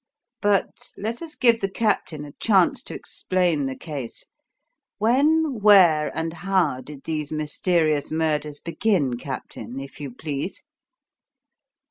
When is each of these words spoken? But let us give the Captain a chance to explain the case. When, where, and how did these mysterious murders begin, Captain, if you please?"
But 0.41 0.93
let 0.97 1.21
us 1.21 1.35
give 1.35 1.61
the 1.61 1.69
Captain 1.69 2.25
a 2.25 2.31
chance 2.39 2.81
to 2.85 2.95
explain 2.95 3.67
the 3.67 3.75
case. 3.75 4.25
When, 4.97 5.59
where, 5.61 6.07
and 6.17 6.33
how 6.33 6.81
did 6.81 7.03
these 7.03 7.31
mysterious 7.31 8.11
murders 8.11 8.59
begin, 8.59 9.15
Captain, 9.19 9.79
if 9.79 9.99
you 10.01 10.09
please?" 10.11 10.63